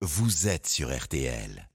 [0.00, 1.68] vous êtes sur RTL.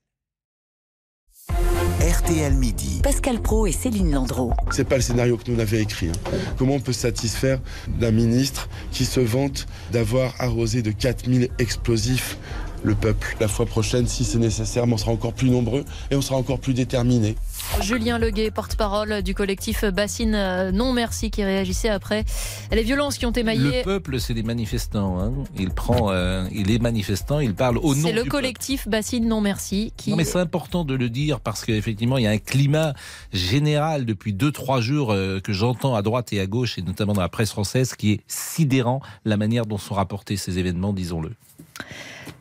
[2.00, 3.02] RTL Midi.
[3.04, 4.54] Pascal Pro et Céline Landreau.
[4.72, 6.08] C'est pas le scénario que nous avons écrit.
[6.08, 6.38] hein.
[6.58, 7.60] Comment on peut satisfaire
[8.00, 12.38] d'un ministre qui se vante d'avoir arrosé de 4000 explosifs
[12.84, 13.36] le peuple?
[13.42, 16.60] La fois prochaine, si c'est nécessaire, on sera encore plus nombreux et on sera encore
[16.60, 17.36] plus déterminés.
[17.82, 22.24] Julien Leguet, porte-parole du collectif Bassine euh, Non Merci, qui réagissait après
[22.72, 23.80] les violences qui ont émaillé.
[23.80, 25.20] Le peuple, c'est les manifestants.
[25.20, 25.34] hein.
[25.58, 29.28] Il prend, euh, il est manifestant, il parle au nom C'est le du collectif Bassine
[29.28, 30.12] Non Merci qui.
[30.12, 32.94] Non mais c'est important de le dire parce qu'effectivement il y a un climat
[33.34, 37.14] général depuis deux trois jours euh, que j'entends à droite et à gauche et notamment
[37.14, 41.32] dans la presse française qui est sidérant la manière dont sont rapportés ces événements, disons-le.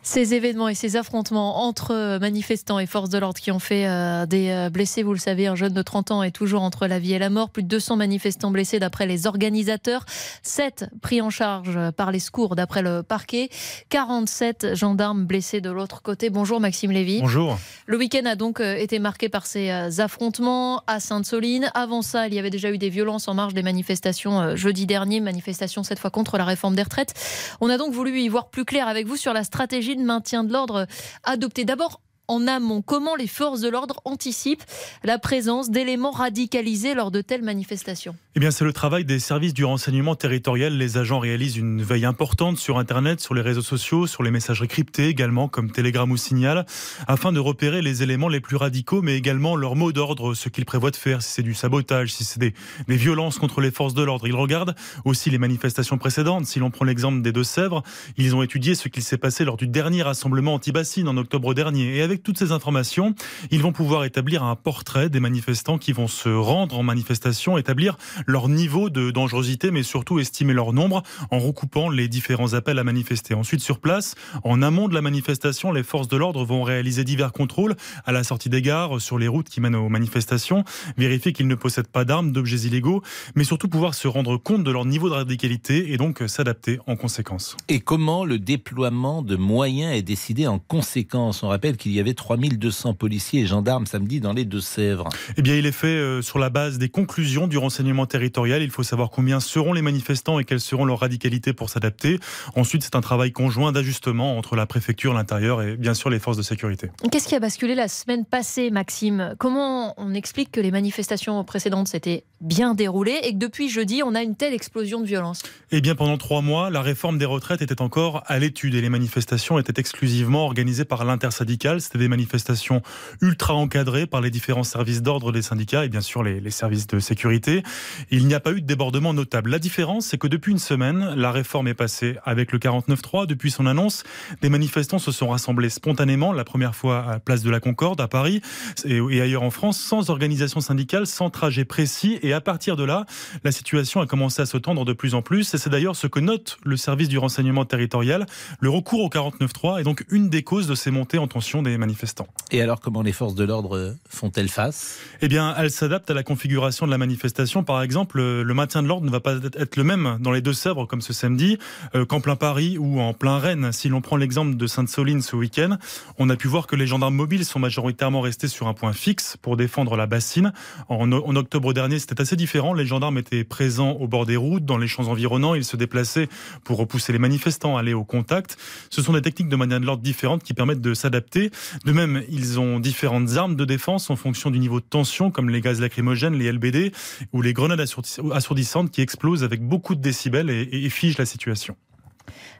[0.04, 4.26] Ces événements et ces affrontements entre manifestants et forces de l'ordre qui ont fait euh,
[4.26, 6.98] des euh, blessés, vous le savez, un jeune de 30 ans est toujours entre la
[6.98, 7.50] vie et la mort.
[7.50, 10.04] Plus de 200 manifestants blessés d'après les organisateurs.
[10.42, 13.48] 7 pris en charge par les secours d'après le parquet.
[13.90, 16.30] 47 gendarmes blessés de l'autre côté.
[16.30, 17.20] Bonjour Maxime Lévy.
[17.20, 17.56] Bonjour.
[17.86, 21.70] Le week-end a donc euh, été marqué par ces affrontements à Sainte-Soline.
[21.74, 25.20] Avant ça, il y avait déjà eu des violences en marge des manifestations jeudi dernier,
[25.20, 27.14] manifestation cette fois contre la réforme des retraites.
[27.60, 30.52] On a donc voulu y voir plus clair avec vous sur la stratégie maintien de
[30.52, 30.86] l'ordre
[31.24, 31.64] adoptée.
[31.64, 34.64] D'abord, en amont, comment les forces de l'ordre anticipent
[35.04, 38.14] la présence d'éléments radicalisés lors de telles manifestations?
[38.34, 40.78] Eh bien, c'est le travail des services du renseignement territorial.
[40.78, 44.68] Les agents réalisent une veille importante sur Internet, sur les réseaux sociaux, sur les messageries
[44.68, 46.64] cryptées également, comme Telegram ou Signal,
[47.06, 50.64] afin de repérer les éléments les plus radicaux, mais également leurs mots d'ordre, ce qu'ils
[50.64, 52.54] prévoient de faire, si c'est du sabotage, si c'est des,
[52.88, 54.26] violences contre les forces de l'ordre.
[54.26, 56.46] Ils regardent aussi les manifestations précédentes.
[56.46, 57.82] Si l'on prend l'exemple des Deux-Sèvres,
[58.16, 61.98] ils ont étudié ce qu'il s'est passé lors du dernier rassemblement anti-bassine en octobre dernier.
[62.18, 63.14] Toutes ces informations,
[63.50, 67.96] ils vont pouvoir établir un portrait des manifestants qui vont se rendre en manifestation, établir
[68.26, 72.84] leur niveau de dangerosité, mais surtout estimer leur nombre en recoupant les différents appels à
[72.84, 73.34] manifester.
[73.34, 77.32] Ensuite, sur place, en amont de la manifestation, les forces de l'ordre vont réaliser divers
[77.32, 80.64] contrôles à la sortie des gares, sur les routes qui mènent aux manifestations,
[80.96, 83.02] vérifier qu'ils ne possèdent pas d'armes, d'objets illégaux,
[83.34, 86.96] mais surtout pouvoir se rendre compte de leur niveau de radicalité et donc s'adapter en
[86.96, 87.56] conséquence.
[87.68, 91.42] Et comment le déploiement de moyens est décidé en conséquence?
[91.42, 95.08] On rappelle qu'il y avait 3200 policiers et gendarmes samedi dans les Deux-Sèvres.
[95.36, 98.62] Eh bien, il est fait euh, sur la base des conclusions du renseignement territorial.
[98.62, 102.18] Il faut savoir combien seront les manifestants et quelles seront leurs radicalités pour s'adapter.
[102.56, 106.36] Ensuite, c'est un travail conjoint d'ajustement entre la préfecture, l'intérieur et bien sûr les forces
[106.36, 106.90] de sécurité.
[107.10, 109.34] Qu'est-ce qui a basculé la semaine passée, Maxime?
[109.38, 114.14] Comment on explique que les manifestations précédentes s'étaient bien déroulées et que depuis jeudi, on
[114.14, 115.42] a une telle explosion de violence?
[115.70, 118.88] Eh bien, pendant trois mois, la réforme des retraites était encore à l'étude et les
[118.88, 121.80] manifestations étaient exclusivement organisées par l'intersyndicale.
[121.92, 122.80] C'était des manifestations
[123.20, 127.00] ultra encadrées par les différents services d'ordre des syndicats et bien sûr les, services de
[127.00, 127.62] sécurité.
[128.10, 129.50] Il n'y a pas eu de débordement notable.
[129.50, 133.26] La différence, c'est que depuis une semaine, la réforme est passée avec le 49.3.
[133.26, 134.04] Depuis son annonce,
[134.40, 138.08] des manifestants se sont rassemblés spontanément, la première fois à Place de la Concorde, à
[138.08, 138.40] Paris
[138.86, 142.18] et, et ailleurs en France, sans organisation syndicale, sans trajet précis.
[142.22, 143.04] Et à partir de là,
[143.44, 145.52] la situation a commencé à se tendre de plus en plus.
[145.52, 148.24] Et c'est d'ailleurs ce que note le service du renseignement territorial.
[148.60, 151.81] Le recours au 49.3 est donc une des causes de ces montées en tension des
[151.82, 152.28] manifestants.
[152.50, 154.98] Et alors comment les forces de l'ordre font-elles face?
[155.20, 157.64] Eh bien, elles s'adaptent à la configuration de la manifestation.
[157.64, 160.86] Par exemple, le maintien de l'ordre ne va pas être le même dans les Deux-Sèvres,
[160.86, 161.58] comme ce samedi,
[161.94, 163.70] euh, qu'en plein Paris ou en plein Rennes.
[163.72, 165.76] Si l'on prend l'exemple de Sainte-Soline ce week-end,
[166.18, 169.36] on a pu voir que les gendarmes mobiles sont majoritairement restés sur un point fixe
[169.42, 170.52] pour défendre la bassine.
[170.88, 172.74] En, en octobre dernier, c'était assez différent.
[172.74, 175.54] Les gendarmes étaient présents au bord des routes, dans les champs environnants.
[175.54, 176.28] Ils se déplaçaient
[176.64, 178.56] pour repousser les manifestants, aller au contact.
[178.90, 181.50] Ce sont des techniques de maintien de l'ordre différentes qui permettent de s'adapter.
[181.84, 185.50] De même, ils ont différentes armes de défense en fonction du niveau de tension, comme
[185.50, 186.92] les gaz lacrymogènes, les LBD
[187.32, 191.76] ou les grenades assourdissantes qui explosent avec beaucoup de décibels et, et figent la situation.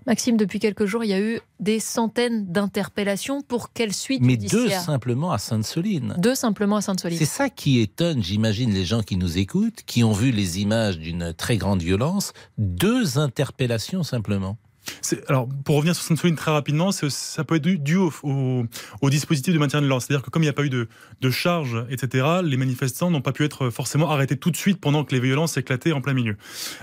[0.07, 3.43] Maxime, depuis quelques jours, il y a eu des centaines d'interpellations.
[3.43, 6.15] Pour quelle suite Mais judiciaire deux simplement à Sainte-Soline.
[6.19, 7.19] Deux simplement à Sainte-Soline.
[7.19, 10.99] C'est ça qui étonne, j'imagine, les gens qui nous écoutent, qui ont vu les images
[10.99, 12.33] d'une très grande violence.
[12.59, 14.59] Deux interpellations simplement.
[15.29, 18.67] Alors, pour revenir sur Sainte-Soline très rapidement, ça peut être dû au,
[19.11, 20.03] dispositif de maintien de l'ordre.
[20.03, 20.89] C'est-à-dire que comme il n'y a pas eu de,
[21.21, 25.05] de charge, etc., les manifestants n'ont pas pu être forcément arrêtés tout de suite pendant
[25.05, 26.37] que les violences éclataient en plein milieu.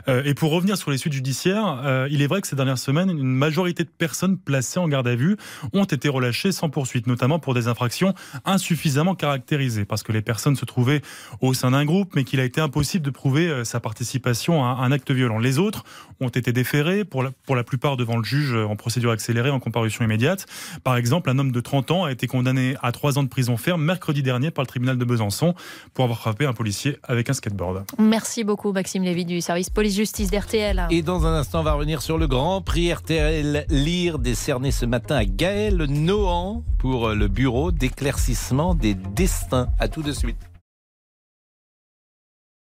[0.08, 2.78] Euh, et pour revenir sur les suites judiciaires, euh, il est vrai que ces dernières
[2.78, 5.38] semaines, une majorité de personnes placées en garde à vue
[5.74, 8.14] ont été relâchées sans poursuite, notamment pour des infractions
[8.46, 11.02] insuffisamment caractérisées, parce que les personnes se trouvaient
[11.42, 14.70] au sein d'un groupe, mais qu'il a été impossible de prouver euh, sa participation à
[14.82, 15.40] un acte violent.
[15.40, 15.84] Les autres
[16.20, 19.60] ont été déférés pour la, pour la plupart devant le juge en procédure accélérée en
[19.60, 20.48] comparution immédiate.
[20.84, 23.56] Par exemple, un homme de 30 ans a été condamné à 3 ans de prison
[23.56, 25.54] ferme mercredi dernier par le tribunal de Besançon
[25.94, 27.86] pour avoir frappé un policier avec un skateboard.
[28.00, 30.88] Merci beaucoup Maxime Lévy du service police-justice d'RTL.
[30.90, 34.86] Et dans un instant, on va revenir sur le Grand Prix RTL Lire décerné ce
[34.86, 39.68] matin à Gaël Nohan pour le bureau d'éclaircissement des destins.
[39.80, 40.49] À tout de suite.